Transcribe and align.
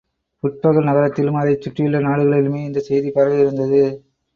புட்பக 0.43 0.83
நகரத்திலும் 0.83 1.35
அதைச் 1.35 1.61
சுற்றியுள்ள 1.61 1.99
நாடுகளிலுமே 1.99 2.65
இந்தச் 2.65 2.83
செய்தி 2.83 3.11
பரவியிருந்தது. 3.11 3.83